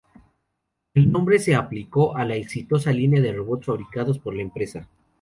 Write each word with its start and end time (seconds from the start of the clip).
El 0.95 1.11
nombre 1.11 1.37
se 1.37 1.53
aplicó 1.53 2.15
a 2.17 2.25
la 2.25 2.33
exitosa 2.35 2.91
línea 2.91 3.21
de 3.21 3.33
robots 3.33 3.67
fabricados 3.67 4.17
por 4.17 4.33
la 4.33 4.41
empresa. 4.41 4.89